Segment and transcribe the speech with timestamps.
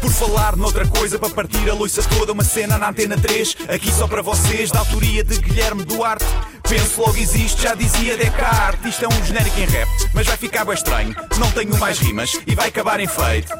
[0.00, 3.90] Por falar noutra coisa, para partir a loiça toda, uma cena na antena 3, aqui
[3.90, 6.24] só para vocês, da autoria de Guilherme Duarte.
[6.68, 8.94] Penso logo existe, já dizia Descartes.
[8.94, 11.14] Isto é um genérico em rap, mas vai ficar bem estranho.
[11.38, 13.52] Não tenho mais rimas e vai acabar em feito.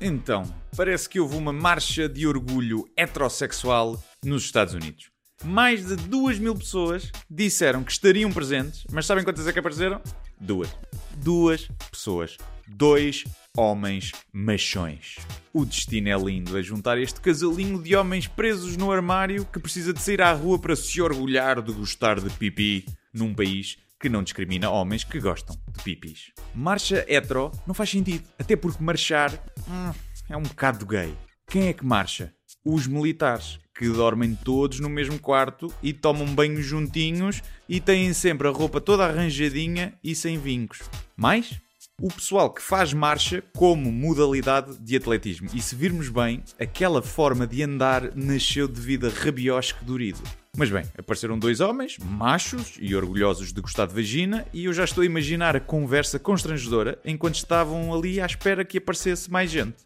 [0.00, 0.44] Então,
[0.76, 5.13] parece que houve uma marcha de orgulho heterossexual nos Estados Unidos.
[5.44, 10.00] Mais de duas mil pessoas disseram que estariam presentes, mas sabem quantas é que apareceram?
[10.40, 10.74] Duas.
[11.16, 12.38] Duas pessoas.
[12.66, 15.16] Dois homens machões.
[15.52, 19.92] O destino é lindo a juntar este casalinho de homens presos no armário que precisa
[19.92, 24.22] de sair à rua para se orgulhar de gostar de pipi num país que não
[24.22, 26.32] discrimina homens que gostam de pipis.
[26.54, 29.32] Marcha hetero não faz sentido, até porque marchar
[29.68, 29.92] hum,
[30.28, 31.14] é um bocado gay.
[31.46, 32.32] Quem é que marcha?
[32.64, 38.46] Os militares, que dormem todos no mesmo quarto e tomam banho juntinhos e têm sempre
[38.46, 40.80] a roupa toda arranjadinha e sem vincos.
[41.16, 41.60] Mais?
[42.00, 45.48] O pessoal que faz marcha como modalidade de atletismo.
[45.54, 50.20] E se virmos bem, aquela forma de andar nasceu devido a rabiosque durido.
[50.56, 54.84] Mas bem, apareceram dois homens, machos e orgulhosos de gostar de vagina, e eu já
[54.84, 59.76] estou a imaginar a conversa constrangedora enquanto estavam ali à espera que aparecesse mais gente.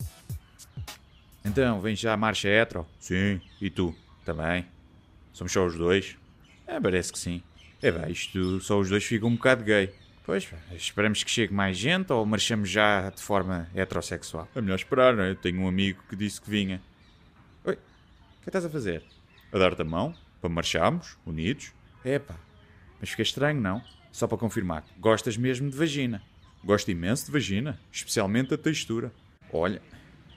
[1.49, 2.87] Então, vem já a marcha hetero?
[3.01, 3.41] Sim.
[3.59, 3.97] E tu?
[4.23, 4.67] Também?
[5.33, 6.15] Somos só os dois?
[6.67, 7.43] É, parece que sim.
[7.81, 9.95] É bem, isto só os dois fica um bocado gay.
[10.27, 14.47] Pois, esperamos que chegue mais gente ou marchamos já de forma heterossexual?
[14.55, 15.31] É melhor esperar, não é?
[15.31, 16.83] Eu tenho um amigo que disse que vinha.
[17.65, 19.03] Oi, o que estás a fazer?
[19.51, 20.15] A dar-te a mão?
[20.43, 21.73] Para marcharmos, unidos?
[22.05, 22.35] Epá,
[23.01, 23.83] mas fica estranho, não?
[24.13, 26.21] Só para confirmar, gostas mesmo de vagina.
[26.63, 29.11] Gosto imenso de vagina, especialmente da textura.
[29.51, 29.81] Olha,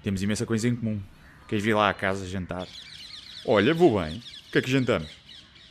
[0.03, 1.01] temos imensa coisa em comum.
[1.47, 2.67] Queres vir lá à casa jantar?
[3.45, 4.17] Olha, vou bem.
[4.17, 5.09] O que é que jantamos?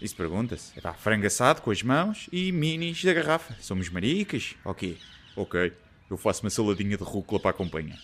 [0.00, 0.72] Isso pergunta-se.
[0.76, 3.54] É pá, frango assado com as mãos e minis da garrafa.
[3.60, 4.54] Somos maricas?
[4.64, 4.96] Ok.
[5.36, 5.72] Ok.
[6.10, 7.98] Eu faço uma saladinha de rúcula para acompanhar.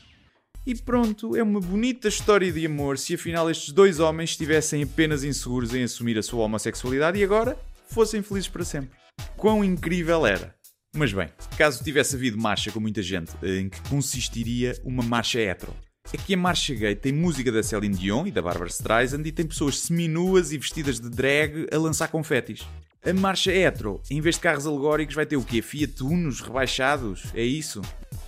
[0.67, 5.23] E pronto, é uma bonita história de amor se afinal estes dois homens estivessem apenas
[5.23, 7.57] inseguros em assumir a sua homossexualidade e agora
[7.89, 8.91] fossem felizes para sempre.
[9.37, 10.55] Quão incrível era!
[10.93, 15.75] Mas bem, caso tivesse havido marcha com muita gente, em que consistiria uma marcha hetero?
[16.13, 19.33] É que a marcha gay tem música da Celine Dion e da Barbara Streisand e
[19.33, 22.67] tem pessoas seminuas e vestidas de drag a lançar confetis.
[23.05, 25.63] A marcha hetero, em vez de carros alegóricos, vai ter o quê?
[25.63, 27.25] Fiat Unos rebaixados?
[27.35, 27.81] É isso?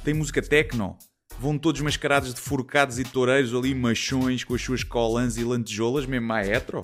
[0.05, 0.97] Tem música techno?
[1.41, 6.07] Vão todos mascarados de forcados e toureiros ali, machões, com as suas colãs e lantejoulas,
[6.07, 6.83] mesmo a hetero?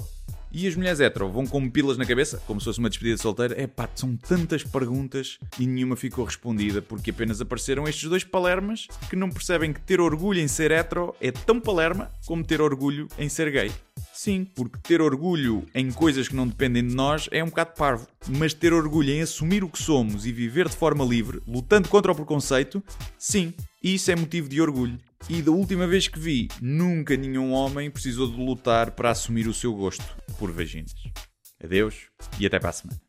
[0.56, 3.22] E as mulheres hetero vão com pilas na cabeça, como se fosse uma despedida de
[3.22, 3.60] solteira?
[3.60, 8.86] É pá, são tantas perguntas e nenhuma ficou respondida porque apenas apareceram estes dois palermas
[9.10, 13.08] que não percebem que ter orgulho em ser hetero é tão palerma como ter orgulho
[13.18, 13.72] em ser gay.
[14.12, 18.06] Sim, porque ter orgulho em coisas que não dependem de nós é um bocado parvo.
[18.28, 22.12] Mas ter orgulho em assumir o que somos e viver de forma livre, lutando contra
[22.12, 22.80] o preconceito,
[23.18, 25.00] sim, isso é motivo de orgulho.
[25.28, 29.54] E da última vez que vi, nunca nenhum homem precisou de lutar para assumir o
[29.54, 30.04] seu gosto
[30.38, 30.92] por vaginas.
[31.62, 31.94] Adeus
[32.38, 33.00] e até para a semana.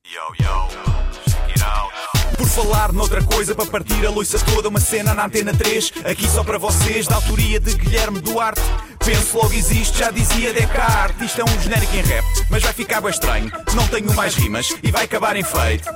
[2.38, 6.28] Por falar noutra coisa, para partir a loiça toda, uma cena na antena 3, aqui
[6.28, 8.62] só para vocês, da autoria de Guilherme Duarte.
[9.04, 11.22] Penso logo existe, já dizia Descartes.
[11.22, 13.52] Isto é um genérico em rap, mas vai ficar bem estranho.
[13.74, 15.90] Não tenho mais rimas e vai acabar em feito.